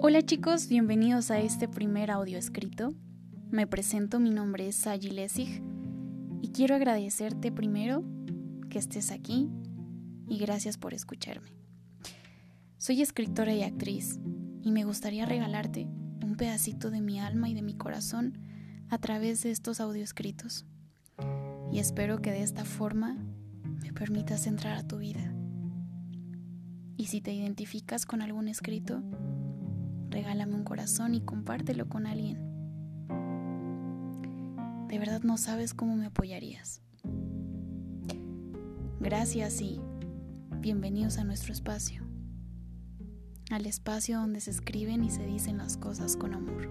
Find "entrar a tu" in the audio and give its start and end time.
24.46-24.98